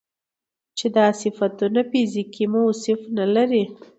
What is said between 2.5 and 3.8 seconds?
موصوف نه لري